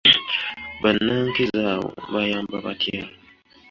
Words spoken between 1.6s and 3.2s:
abo bayamba batya?